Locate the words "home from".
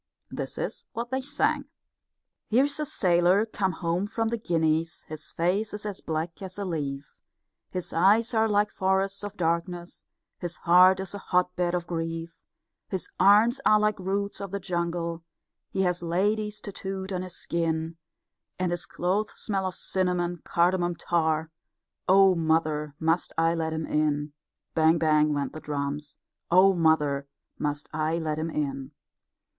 3.73-4.29